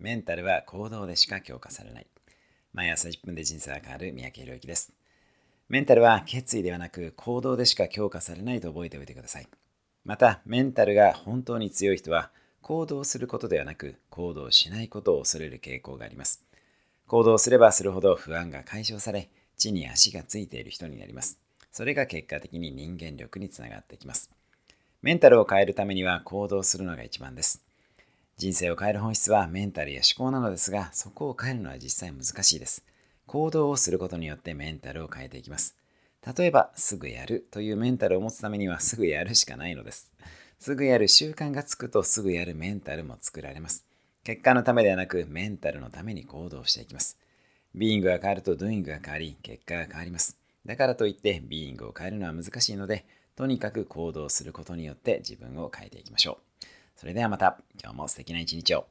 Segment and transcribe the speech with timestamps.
[0.00, 2.06] メンタルは行動でしか強化されない。
[2.72, 4.92] 毎朝10分で人生が変わる三宅宏之です。
[5.68, 9.48] メンタルは決意ではなく行動でしか強化されないと覚えておいてください。
[10.04, 12.30] また、メンタルが本当に強い人は
[12.62, 16.44] 行動することではなく行動しないことを恐れる傾向があります。
[17.08, 21.40] 行動すればするほど不安が解消され、地に足がついている人になります。
[21.72, 24.30] それが結果的に人間力につながってきます。
[25.02, 27.67] メンタルを変えるためには行動するのが一番です。
[28.38, 32.84] 人生を変える本質はメンタルや思考なのですが、そこを変えるのは実際難しいです。
[33.26, 35.74] 行動をすることによってメンタルを変えていきます。
[36.36, 40.12] 例えば、すぐやるというメンタルを持つためにはすぐやるしかないのです。
[40.60, 43.84] すぐやる習慣がつくとすぐやるメンタルも作られます。
[44.22, 47.18] 結果のためではなくメンタルのために行動していきます。
[47.74, 50.38] ビーイングが変わるとドゥイングが変わり、結果が変わります。
[50.64, 56.66] だからといってビーイングを変えるのは難しいので、とにかく行動することによって自分を変えていきましょう。
[56.98, 58.88] それではまた、今日も素敵な一日を。